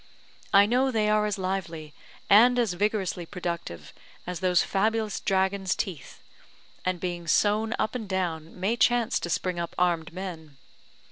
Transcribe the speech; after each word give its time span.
I 0.51 0.65
know 0.65 0.89
they 0.89 1.09
are 1.09 1.27
as 1.27 1.37
lively, 1.37 1.93
and 2.27 2.57
as 2.57 2.73
vigorously 2.73 3.23
productive, 3.27 3.93
as 4.25 4.39
those 4.39 4.63
fabulous 4.63 5.19
dragon's 5.19 5.75
teeth; 5.75 6.23
and 6.83 6.99
being 6.99 7.27
sown 7.27 7.75
up 7.77 7.93
and 7.93 8.09
down, 8.09 8.59
may 8.59 8.75
chance 8.77 9.19
to 9.19 9.29
spring 9.29 9.59
up 9.59 9.75
armed 9.77 10.11
men. 10.11 10.57